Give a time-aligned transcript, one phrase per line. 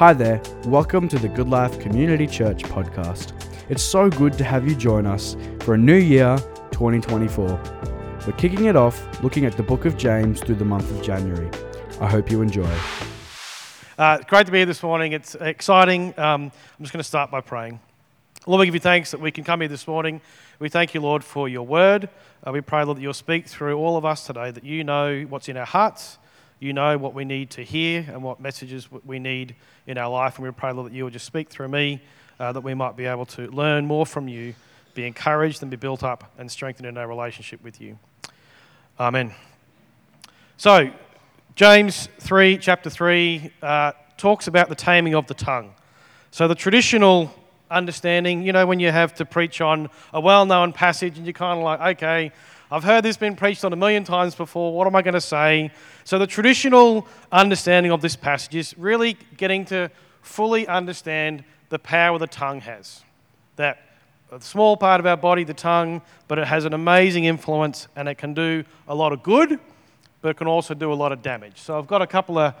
[0.00, 3.34] Hi there, welcome to the Goodlife Community Church podcast.
[3.68, 6.38] It's so good to have you join us for a new year,
[6.70, 7.46] 2024.
[8.26, 11.50] We're kicking it off looking at the book of James through the month of January.
[12.00, 12.74] I hope you enjoy.
[13.98, 15.12] Uh, great to be here this morning.
[15.12, 16.18] It's exciting.
[16.18, 17.78] Um, I'm just going to start by praying.
[18.46, 20.22] Lord, we give you thanks that we can come here this morning.
[20.60, 22.08] We thank you, Lord, for your word.
[22.42, 25.26] Uh, we pray, Lord, that you'll speak through all of us today, that you know
[25.28, 26.16] what's in our hearts,
[26.60, 29.56] you know what we need to hear and what messages we need
[29.86, 30.36] in our life.
[30.36, 32.02] And we pray, Lord, that you will just speak through me,
[32.38, 34.54] uh, that we might be able to learn more from you,
[34.94, 37.98] be encouraged and be built up and strengthened in our relationship with you.
[38.98, 39.32] Amen.
[40.58, 40.90] So,
[41.54, 45.74] James 3, chapter 3, uh, talks about the taming of the tongue.
[46.30, 47.34] So, the traditional
[47.70, 51.32] understanding, you know, when you have to preach on a well known passage and you're
[51.32, 52.32] kind of like, okay,
[52.72, 54.72] I've heard this been preached on a million times before.
[54.72, 55.72] What am I going to say?
[56.04, 59.90] So, the traditional understanding of this passage is really getting to
[60.22, 63.02] fully understand the power the tongue has.
[63.56, 63.82] That
[64.30, 68.08] a small part of our body, the tongue, but it has an amazing influence and
[68.08, 69.58] it can do a lot of good,
[70.22, 71.60] but it can also do a lot of damage.
[71.60, 72.54] So, I've got a couple of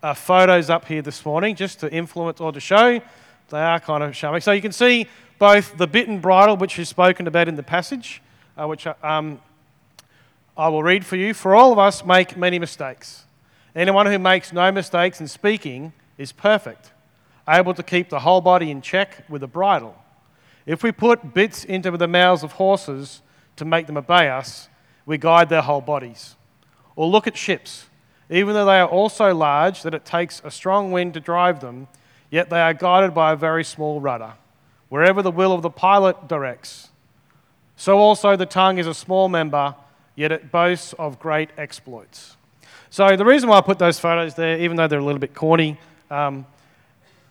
[0.00, 3.00] uh, photos up here this morning just to influence or to show.
[3.48, 4.42] They are kind of showing.
[4.42, 5.08] So, you can see
[5.40, 8.22] both the bit and bridle, which is spoken about in the passage,
[8.56, 9.40] uh, which um,
[10.56, 11.34] I will read for you.
[11.34, 13.24] For all of us make many mistakes.
[13.74, 16.92] Anyone who makes no mistakes in speaking is perfect,
[17.46, 19.94] able to keep the whole body in check with a bridle.
[20.64, 23.20] If we put bits into the mouths of horses
[23.56, 24.68] to make them obey us,
[25.04, 26.36] we guide their whole bodies.
[26.96, 27.86] Or look at ships.
[28.30, 31.60] Even though they are all so large that it takes a strong wind to drive
[31.60, 31.86] them,
[32.30, 34.32] yet they are guided by a very small rudder,
[34.88, 36.88] wherever the will of the pilot directs.
[37.76, 39.74] So also the tongue is a small member
[40.16, 42.36] yet it boasts of great exploits.
[42.90, 45.34] So, the reason why I put those photos there, even though they're a little bit
[45.34, 45.78] corny,
[46.10, 46.46] um,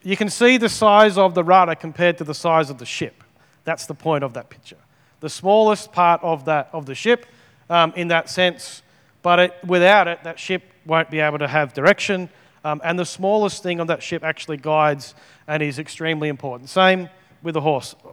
[0.03, 3.23] you can see the size of the rudder compared to the size of the ship.
[3.64, 4.77] That's the point of that picture.
[5.19, 7.26] The smallest part of, that, of the ship,
[7.70, 8.83] um, in that sense,
[9.23, 12.30] but it, without it, that ship won't be able to have direction.
[12.64, 15.15] Um, and the smallest thing on that ship actually guides
[15.48, 16.70] and is extremely important.
[16.70, 17.10] Same
[17.42, 17.95] with a horse.
[18.05, 18.10] I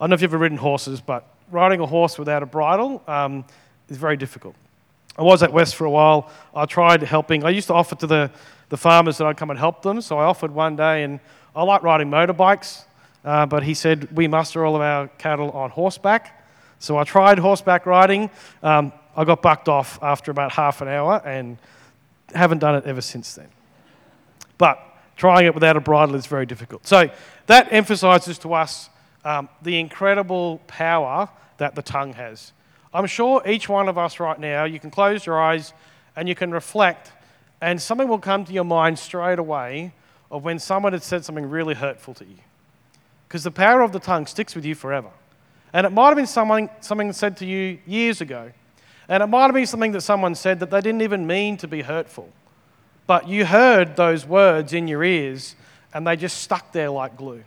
[0.00, 3.44] don't know if you've ever ridden horses, but riding a horse without a bridle um,
[3.88, 4.54] is very difficult.
[5.16, 6.30] I was at West for a while.
[6.54, 7.44] I tried helping.
[7.44, 8.30] I used to offer to the,
[8.68, 10.00] the farmers that I'd come and help them.
[10.00, 11.20] So I offered one day, and
[11.54, 12.84] I like riding motorbikes,
[13.24, 16.44] uh, but he said we muster all of our cattle on horseback.
[16.80, 18.28] So I tried horseback riding.
[18.62, 21.58] Um, I got bucked off after about half an hour and
[22.34, 23.48] haven't done it ever since then.
[24.58, 24.80] But
[25.16, 26.86] trying it without a bridle is very difficult.
[26.86, 27.10] So
[27.46, 28.90] that emphasizes to us
[29.24, 31.28] um, the incredible power
[31.58, 32.52] that the tongue has.
[32.94, 35.72] I'm sure each one of us right now, you can close your eyes
[36.14, 37.10] and you can reflect,
[37.60, 39.92] and something will come to your mind straight away
[40.30, 42.36] of when someone had said something really hurtful to you.
[43.26, 45.10] Because the power of the tongue sticks with you forever.
[45.72, 48.52] And it might have been something, something said to you years ago.
[49.08, 51.68] And it might have been something that someone said that they didn't even mean to
[51.68, 52.30] be hurtful.
[53.08, 55.56] But you heard those words in your ears
[55.92, 57.42] and they just stuck there like glue.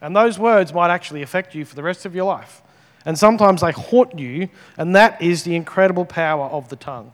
[0.00, 2.62] And those words might actually affect you for the rest of your life.
[3.08, 7.10] And sometimes they haunt you, and that is the incredible power of the tongue.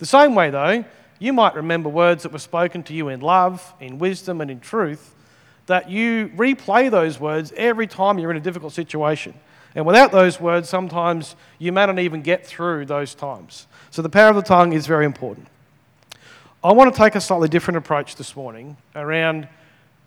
[0.00, 0.84] The same way, though,
[1.20, 4.58] you might remember words that were spoken to you in love, in wisdom, and in
[4.58, 5.14] truth,
[5.66, 9.34] that you replay those words every time you're in a difficult situation.
[9.76, 13.68] And without those words, sometimes you may not even get through those times.
[13.92, 15.46] So the power of the tongue is very important.
[16.64, 19.46] I want to take a slightly different approach this morning around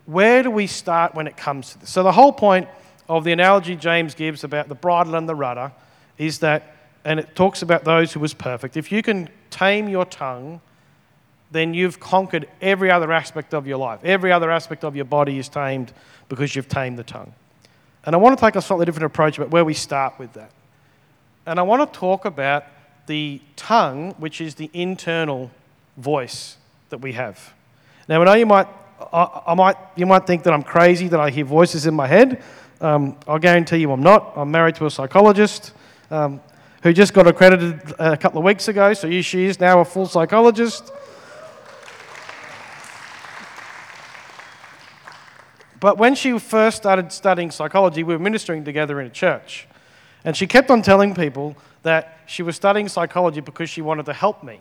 [0.05, 1.91] where do we start when it comes to this.
[1.91, 2.67] So the whole point
[3.09, 5.71] of the analogy James gives about the bridle and the rudder
[6.17, 8.77] is that, and it talks about those who was perfect.
[8.77, 10.61] If you can tame your tongue,
[11.51, 13.99] then you've conquered every other aspect of your life.
[14.03, 15.91] Every other aspect of your body is tamed
[16.29, 17.33] because you've tamed the tongue.
[18.05, 20.51] And I want to take a slightly different approach about where we start with that.
[21.47, 22.65] And I want to talk about
[23.07, 25.49] the tongue, which is the internal
[25.97, 26.57] voice
[26.89, 27.53] that we have.
[28.07, 28.67] Now, I know you might,
[29.11, 32.05] I, I might, you might think that I'm crazy that I hear voices in my
[32.05, 32.43] head,
[32.81, 34.33] um, I'll guarantee you I'm not.
[34.35, 35.73] I'm married to a psychologist
[36.11, 36.39] um,
[36.83, 40.05] who just got accredited a couple of weeks ago, so she is now a full
[40.05, 40.91] psychologist.
[45.79, 49.67] But when she first started studying psychology, we were ministering together in a church.
[50.25, 54.13] And she kept on telling people that she was studying psychology because she wanted to
[54.13, 54.59] help me.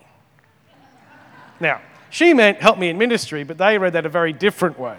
[1.60, 1.80] Now,
[2.10, 4.96] she meant help me in ministry, but they read that a very different way.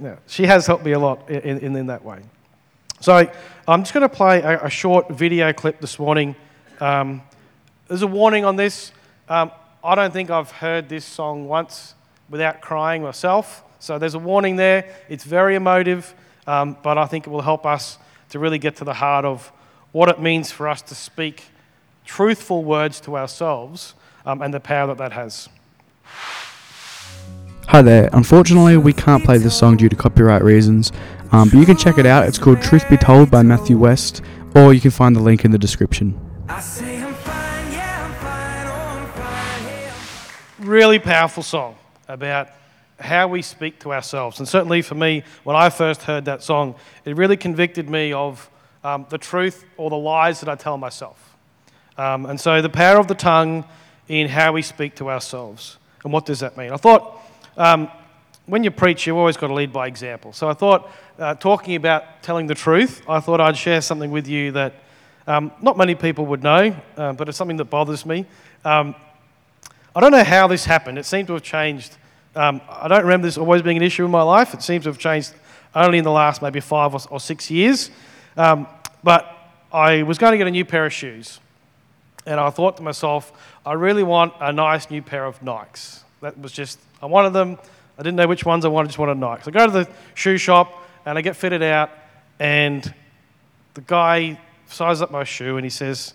[0.00, 2.20] Yeah, she has helped me a lot in, in, in that way.
[3.00, 3.30] So
[3.68, 6.34] I'm just going to play a, a, short video clip this morning.
[6.80, 7.22] Um,
[7.88, 8.92] there's a warning on this.
[9.28, 9.50] Um,
[9.84, 11.94] I don't think I've heard this song once
[12.28, 13.62] without crying myself.
[13.78, 14.88] So there's a warning there.
[15.08, 16.14] It's very emotive,
[16.46, 17.98] um, but I think it will help us
[18.30, 19.52] to really get to the heart of
[19.92, 21.44] what it means for us to speak
[22.04, 23.94] truthful words to ourselves
[24.24, 25.48] um, and the power that that has.
[27.68, 28.08] Hi there.
[28.12, 30.92] Unfortunately, we can't play this song due to copyright reasons,
[31.32, 32.28] um, but you can check it out.
[32.28, 34.22] It's called Truth Be Told by Matthew West,
[34.54, 36.16] or you can find the link in the description.
[40.60, 41.76] Really powerful song
[42.06, 42.50] about
[43.00, 44.38] how we speak to ourselves.
[44.38, 48.48] And certainly for me, when I first heard that song, it really convicted me of
[48.84, 51.34] um, the truth or the lies that I tell myself.
[51.98, 53.64] Um, and so the power of the tongue
[54.06, 55.78] in how we speak to ourselves.
[56.04, 56.70] And what does that mean?
[56.70, 57.20] I thought
[57.56, 57.90] um,
[58.46, 60.32] when you preach, you've always got to lead by example.
[60.32, 64.28] So I thought, uh, talking about telling the truth, I thought I'd share something with
[64.28, 64.74] you that
[65.26, 68.24] um, not many people would know, uh, but it's something that bothers me.
[68.64, 68.94] Um,
[69.94, 70.98] I don't know how this happened.
[70.98, 71.96] It seemed to have changed.
[72.36, 74.54] Um, I don't remember this always being an issue in my life.
[74.54, 75.32] It seems to have changed
[75.74, 77.90] only in the last maybe five or, or six years.
[78.36, 78.68] Um,
[79.02, 79.32] but
[79.72, 81.40] I was going to get a new pair of shoes.
[82.26, 83.32] And I thought to myself,
[83.64, 86.02] I really want a nice new pair of Nikes.
[86.20, 87.56] That was just, I wanted them.
[87.96, 89.46] I didn't know which ones I wanted, just wanted Nikes.
[89.46, 91.90] I go to the shoe shop and I get fitted out,
[92.40, 92.92] and
[93.74, 96.14] the guy sizes up my shoe and he says,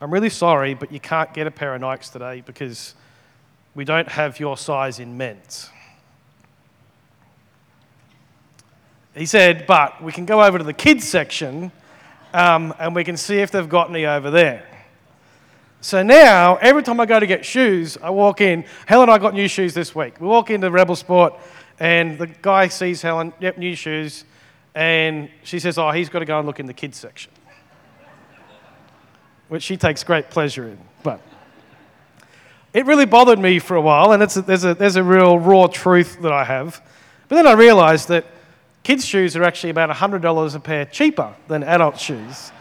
[0.00, 2.94] I'm really sorry, but you can't get a pair of Nikes today because
[3.74, 5.68] we don't have your size in men's.
[9.14, 11.70] He said, but we can go over to the kids section
[12.32, 14.66] um, and we can see if they've got any over there.
[15.82, 18.66] So now, every time I go to get shoes, I walk in.
[18.84, 20.20] Helen and I got new shoes this week.
[20.20, 21.34] We walk into Rebel Sport,
[21.78, 24.24] and the guy sees Helen, yep, new shoes,
[24.74, 27.32] and she says, Oh, he's got to go and look in the kids section,
[29.48, 30.78] which she takes great pleasure in.
[31.02, 31.22] But
[32.74, 35.66] it really bothered me for a while, and a, there's, a, there's a real raw
[35.66, 36.82] truth that I have.
[37.28, 38.26] But then I realized that
[38.82, 42.52] kids' shoes are actually about $100 a pair cheaper than adult shoes.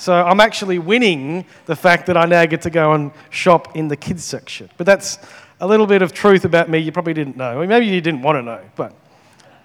[0.00, 3.88] So I'm actually winning the fact that I now get to go and shop in
[3.88, 4.70] the kids section.
[4.78, 5.18] But that's
[5.60, 7.66] a little bit of truth about me you probably didn't know.
[7.66, 8.94] Maybe you didn't want to know, but,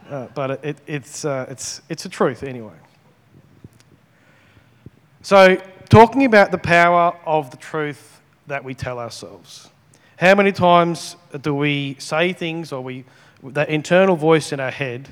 [0.09, 2.73] uh, but it, it's, uh, it's, it's a truth anyway.
[5.21, 5.55] So,
[5.87, 9.69] talking about the power of the truth that we tell ourselves.
[10.17, 13.05] How many times do we say things or we,
[13.41, 15.07] that internal voice in our head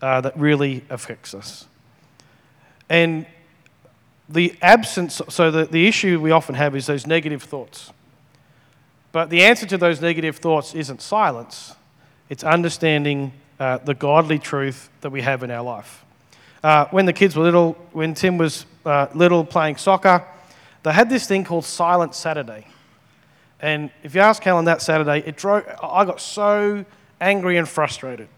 [0.00, 1.66] uh, that really affects us?
[2.88, 3.26] And
[4.32, 7.92] the absence, so the, the issue we often have is those negative thoughts.
[9.12, 11.74] But the answer to those negative thoughts isn't silence,
[12.28, 16.04] it's understanding uh, the godly truth that we have in our life.
[16.64, 20.24] Uh, when the kids were little, when Tim was uh, little playing soccer,
[20.82, 22.66] they had this thing called Silent Saturday.
[23.60, 26.84] And if you ask Helen that Saturday, it drove, I got so
[27.20, 28.28] angry and frustrated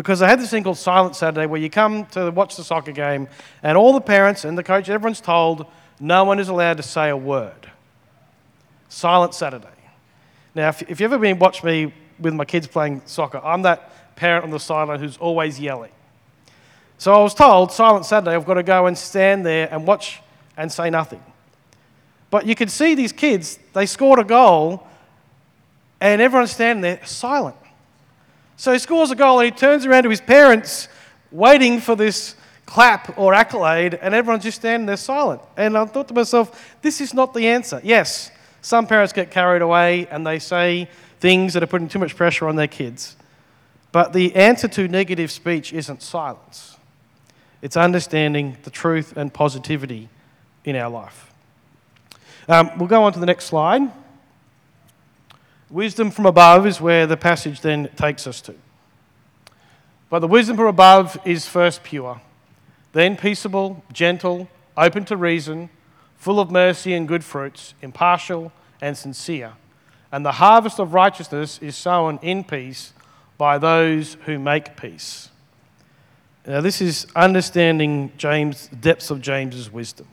[0.00, 2.90] because I had this thing called Silent Saturday where you come to watch the soccer
[2.90, 3.28] game
[3.62, 5.66] and all the parents and the coach, everyone's told
[6.00, 7.70] no one is allowed to say a word.
[8.88, 9.68] Silent Saturday.
[10.54, 14.16] Now, if, if you've ever been watch me with my kids playing soccer, I'm that
[14.16, 15.92] parent on the sideline who's always yelling.
[16.96, 20.22] So I was told, Silent Saturday, I've got to go and stand there and watch
[20.56, 21.22] and say nothing.
[22.30, 24.86] But you could see these kids, they scored a goal,
[26.00, 27.56] and everyone's standing there silent.
[28.60, 30.88] So he scores a goal and he turns around to his parents,
[31.30, 32.34] waiting for this
[32.66, 35.40] clap or accolade, and everyone's just standing there silent.
[35.56, 37.80] And I thought to myself, this is not the answer.
[37.82, 40.90] Yes, some parents get carried away and they say
[41.20, 43.16] things that are putting too much pressure on their kids.
[43.92, 46.76] But the answer to negative speech isn't silence,
[47.62, 50.10] it's understanding the truth and positivity
[50.66, 51.32] in our life.
[52.46, 53.90] Um, we'll go on to the next slide.
[55.70, 58.54] Wisdom from above is where the passage then takes us to.
[60.08, 62.20] But the wisdom from above is first pure,
[62.92, 65.70] then peaceable, gentle, open to reason,
[66.16, 69.52] full of mercy and good fruits, impartial and sincere.
[70.10, 72.92] And the harvest of righteousness is sown in peace
[73.38, 75.28] by those who make peace.
[76.46, 80.08] Now, this is understanding James, depths of James's wisdom.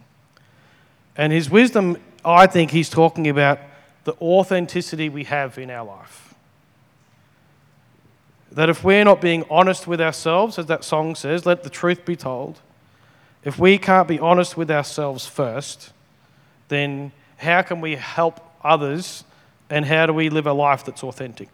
[1.15, 1.97] And his wisdom
[2.27, 3.59] I think he's talking about
[4.07, 6.33] the authenticity we have in our life.
[8.53, 12.05] That if we're not being honest with ourselves, as that song says, let the truth
[12.05, 12.61] be told,
[13.43, 15.91] if we can't be honest with ourselves first,
[16.69, 19.25] then how can we help others
[19.69, 21.49] and how do we live a life that's authentic?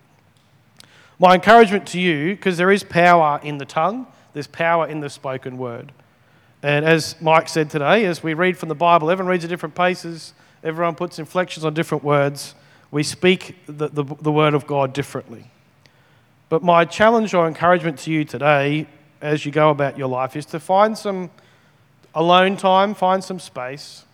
[1.18, 5.10] My encouragement to you, because there is power in the tongue, there's power in the
[5.10, 5.92] spoken word.
[6.62, 9.74] And as Mike said today, as we read from the Bible, everyone reads at different
[9.74, 10.34] paces.
[10.64, 12.56] Everyone puts inflections on different words.
[12.90, 15.52] We speak the, the, the word of God differently.
[16.48, 18.88] But my challenge or encouragement to you today,
[19.22, 21.32] as you go about your life, is to find some
[22.16, 24.06] alone time, find some space,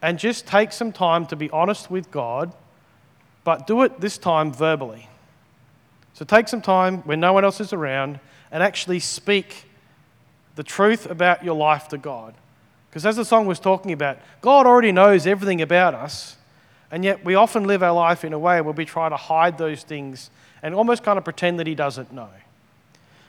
[0.00, 2.52] and just take some time to be honest with God,
[3.44, 5.08] but do it this time verbally.
[6.14, 9.64] So take some time when no one else is around and actually speak
[10.56, 12.34] the truth about your life to God.
[12.90, 16.36] Because as the song was talking about, God already knows everything about us,
[16.90, 19.58] and yet we often live our life in a way where we try to hide
[19.58, 20.28] those things
[20.62, 22.28] and almost kind of pretend that He doesn't know.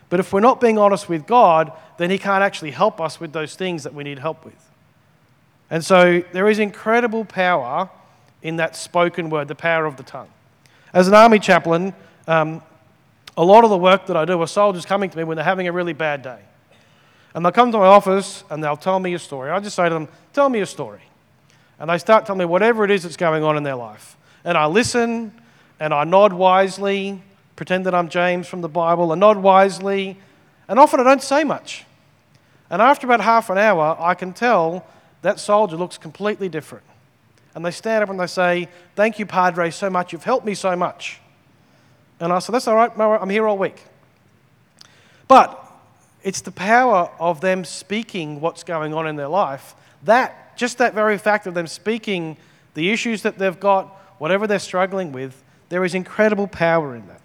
[0.10, 3.34] But if we're not being honest with God, then He can't actually help us with
[3.34, 4.70] those things that we need help with.
[5.70, 7.89] And so there is incredible power
[8.41, 10.30] in that spoken word, the power of the tongue.
[10.91, 11.94] As an army chaplain,
[12.27, 12.62] um,
[13.38, 15.46] a lot of the work that I do are soldiers coming to me when they're
[15.46, 16.39] having a really bad day.
[17.34, 19.50] And they'll come to my office and they'll tell me a story.
[19.52, 21.02] I just say to them, Tell me a story.
[21.80, 24.16] And they start telling me whatever it is that's going on in their life.
[24.44, 25.32] And I listen
[25.80, 27.22] and I nod wisely,
[27.56, 30.18] pretend that I'm James from the Bible, and nod wisely,
[30.68, 31.86] and often I don't say much.
[32.70, 34.86] And after about half an hour, I can tell
[35.24, 36.86] that soldier looks completely different.
[37.54, 40.14] And they stand up and they say, Thank you, Padre, so much.
[40.14, 41.20] You've helped me so much.
[42.20, 43.84] And I said, That's all right, I'm here all week.
[45.28, 45.61] But
[46.24, 49.75] it's the power of them speaking what's going on in their life.
[50.04, 52.38] That, just that very fact of them speaking
[52.74, 53.88] the issues that they've got,
[54.18, 57.22] whatever they're struggling with, there is incredible power in that.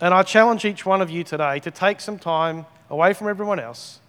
[0.00, 3.58] And I challenge each one of you today to take some time away from everyone
[3.58, 4.00] else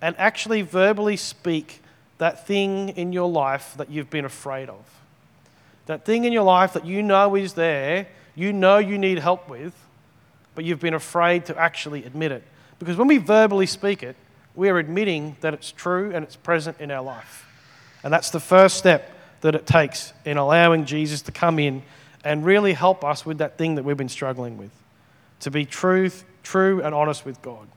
[0.00, 1.80] and actually verbally speak
[2.18, 4.84] that thing in your life that you've been afraid of.
[5.86, 9.48] That thing in your life that you know is there, you know you need help
[9.48, 9.74] with,
[10.54, 12.42] but you've been afraid to actually admit it.
[12.78, 14.16] Because when we verbally speak it,
[14.54, 17.46] we are admitting that it's true and it's present in our life.
[18.02, 21.82] And that's the first step that it takes in allowing Jesus to come in
[22.24, 24.70] and really help us with that thing that we've been struggling with.
[25.40, 27.68] To be truth, true and honest with God.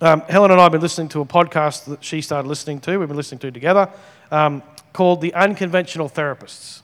[0.00, 2.98] Um, Helen and I have been listening to a podcast that she started listening to,
[2.98, 3.88] we've been listening to together,
[4.30, 4.62] um,
[4.92, 6.82] called The Unconventional Therapists.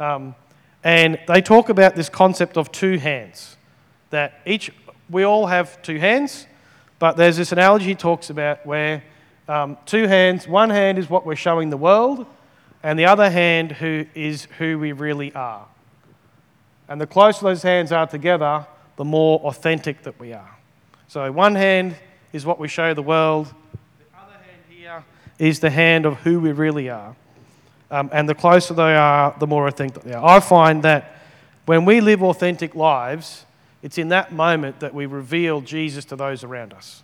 [0.00, 0.34] Um,
[0.82, 3.56] and they talk about this concept of two hands.
[4.10, 4.72] That each
[5.10, 6.46] we all have two hands,
[6.98, 9.02] but there's this analogy he talks about where
[9.48, 12.26] um, two hands, one hand is what we're showing the world,
[12.82, 15.66] and the other hand who is who we really are.
[16.88, 20.56] And the closer those hands are together, the more authentic that we are.
[21.08, 21.96] So one hand
[22.32, 23.46] is what we show the world,
[23.98, 25.04] the other hand here
[25.38, 27.16] is the hand of who we really are.
[27.90, 30.24] Um, and the closer they are, the more authentic they are.
[30.24, 31.16] I find that
[31.64, 33.46] when we live authentic lives,
[33.82, 37.02] it's in that moment that we reveal Jesus to those around us.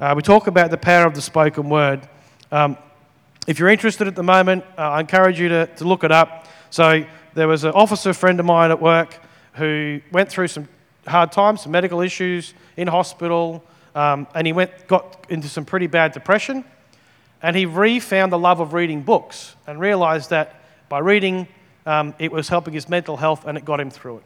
[0.00, 2.06] Uh, we talk about the power of the spoken word.
[2.52, 2.76] Um,
[3.46, 6.46] if you're interested at the moment, uh, I encourage you to, to look it up.
[6.70, 7.04] So,
[7.34, 9.18] there was an officer friend of mine at work
[9.54, 10.68] who went through some
[11.06, 13.62] hard times, some medical issues in hospital,
[13.94, 16.64] um, and he went, got into some pretty bad depression.
[17.42, 21.46] And he re-found the love of reading books and realized that by reading,
[21.84, 24.22] um, it was helping his mental health and it got him through it.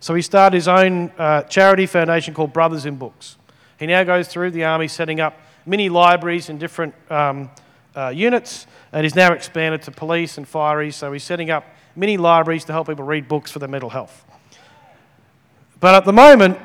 [0.00, 3.36] So he started his own uh, charity foundation called Brothers in Books.
[3.78, 7.50] He now goes through the army setting up mini libraries in different um,
[7.94, 10.94] uh, units, and he's now expanded to police and fireys.
[10.94, 11.64] So he's setting up
[11.94, 14.24] mini libraries to help people read books for their mental health.
[15.80, 16.58] But at the moment,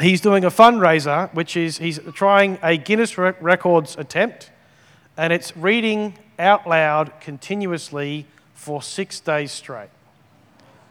[0.00, 4.50] he's doing a fundraiser, which is he's trying a Guinness Records attempt,
[5.16, 9.90] and it's reading out loud continuously for six days straight.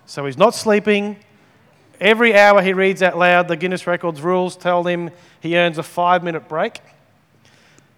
[0.05, 1.17] So he's not sleeping,
[2.00, 5.84] Every hour he reads out loud, the Guinness Records rules tell him he earns a
[5.84, 6.80] five minute break.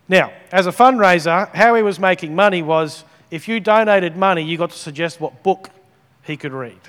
[0.07, 4.57] Now, as a fundraiser, how he was making money was if you donated money, you
[4.57, 5.69] got to suggest what book
[6.23, 6.79] he could read.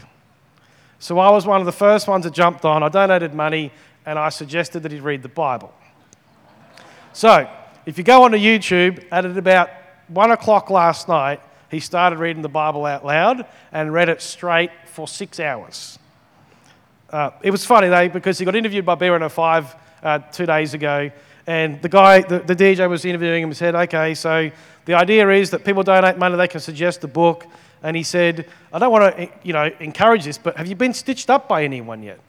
[0.99, 2.83] So I was one of the first ones that jumped on.
[2.83, 3.73] I donated money
[4.07, 5.73] and I suggested that he'd read the Bible.
[7.12, 7.49] So,
[7.87, 9.71] if you go onto YouTube, at about
[10.09, 11.40] one o'clock last night,
[11.71, 16.00] he started reading the Bible out loud and read it straight for six hours.
[17.11, 21.11] Uh, it was funny though because he got interviewed by B105 uh, two days ago,
[21.47, 24.50] and the guy, the, the DJ was interviewing him and said, "Okay, so
[24.85, 27.47] the idea is that people donate money, they can suggest a book."
[27.83, 30.95] And he said, "I don't want to, you know, encourage this, but have you been
[30.95, 32.21] stitched up by anyone yet?"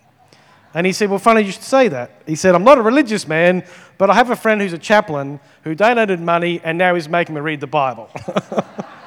[0.74, 2.22] And he said, Well, funny you should say that.
[2.26, 3.66] He said, I'm not a religious man,
[3.98, 7.36] but I have a friend who's a chaplain who donated money and now he's making
[7.36, 8.10] me read the Bible.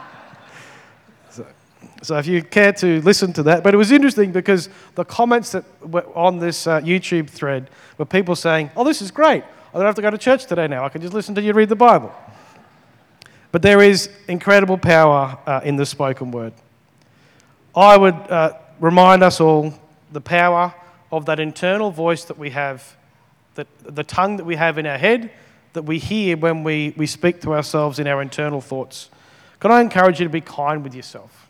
[2.05, 5.53] So if you care to listen to that, but it was interesting because the comments
[5.53, 9.43] that were on this uh, YouTube thread were people saying, "Oh, this is great!
[9.43, 10.85] I don't have to go to church today now.
[10.85, 12.13] I can just listen to you read the Bible."
[13.53, 16.53] But there is incredible power uh, in the spoken word.
[17.75, 19.73] I would uh, remind us all
[20.13, 20.75] the power
[21.11, 22.97] of that internal voice that we have,
[23.55, 25.31] that, the tongue that we have in our head,
[25.73, 29.09] that we hear when we, we speak to ourselves in our internal thoughts.
[29.61, 31.44] Can I encourage you to be kind with yourself?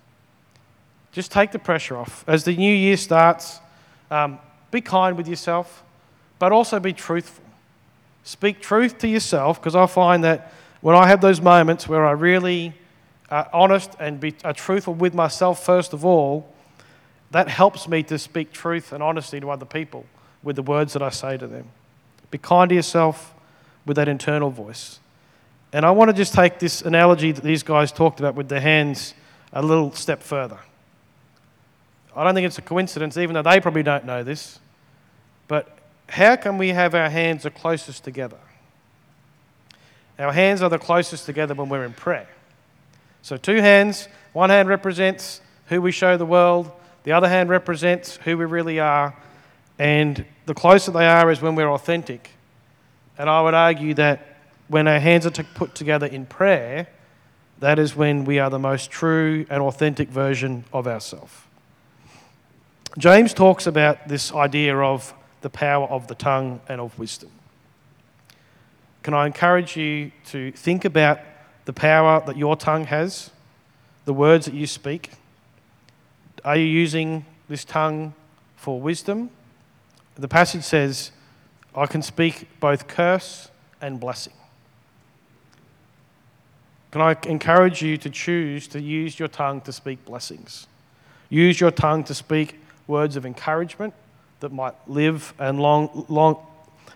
[1.14, 2.24] Just take the pressure off.
[2.26, 3.60] As the new year starts,
[4.10, 4.40] um,
[4.72, 5.84] be kind with yourself,
[6.40, 7.44] but also be truthful.
[8.24, 12.10] Speak truth to yourself, because I find that when I have those moments where I
[12.10, 12.74] really
[13.30, 16.52] are honest and be are truthful with myself first of all,
[17.30, 20.06] that helps me to speak truth and honesty to other people
[20.42, 21.68] with the words that I say to them.
[22.32, 23.32] Be kind to yourself
[23.86, 24.98] with that internal voice.
[25.72, 28.60] And I want to just take this analogy that these guys talked about with their
[28.60, 29.14] hands
[29.52, 30.58] a little step further.
[32.16, 34.60] I don't think it's a coincidence, even though they probably don't know this,
[35.48, 35.78] but
[36.08, 38.38] how can we have our hands the closest together?
[40.18, 42.28] Our hands are the closest together when we're in prayer.
[43.22, 46.70] So, two hands, one hand represents who we show the world,
[47.04, 49.14] the other hand represents who we really are,
[49.78, 52.30] and the closer they are is when we're authentic.
[53.18, 54.36] And I would argue that
[54.68, 56.88] when our hands are put together in prayer,
[57.60, 61.32] that is when we are the most true and authentic version of ourselves.
[62.98, 67.30] James talks about this idea of the power of the tongue and of wisdom.
[69.02, 71.18] Can I encourage you to think about
[71.64, 73.30] the power that your tongue has,
[74.04, 75.10] the words that you speak?
[76.44, 78.14] Are you using this tongue
[78.56, 79.30] for wisdom?
[80.14, 81.10] The passage says,
[81.74, 84.34] I can speak both curse and blessing.
[86.92, 90.68] Can I encourage you to choose to use your tongue to speak blessings?
[91.28, 93.94] Use your tongue to speak words of encouragement
[94.40, 96.36] that might live and long, long,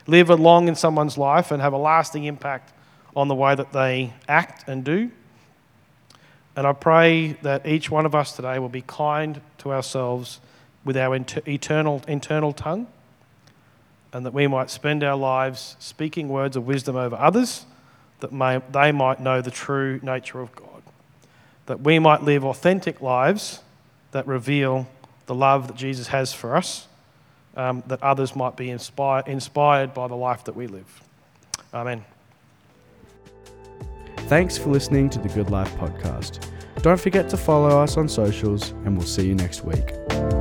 [0.07, 2.73] live along in someone's life and have a lasting impact
[3.16, 5.11] on the way that they act and do.
[6.57, 10.40] And I pray that each one of us today will be kind to ourselves
[10.85, 12.87] with our inter- eternal, internal tongue,
[14.12, 17.64] and that we might spend our lives speaking words of wisdom over others,
[18.20, 20.83] that may, they might know the true nature of God.
[21.66, 23.61] That we might live authentic lives
[24.12, 24.88] that reveal
[25.28, 26.88] the love that Jesus has for us,
[27.56, 31.02] um, that others might be inspired, inspired by the life that we live.
[31.72, 32.04] Amen.
[34.26, 36.50] Thanks for listening to the Goodlife podcast.
[36.82, 40.38] Don't forget to follow us on socials, and we'll see you next week.